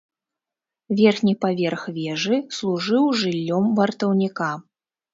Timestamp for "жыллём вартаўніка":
3.23-4.53